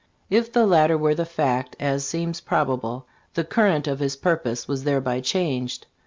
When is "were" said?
0.97-1.13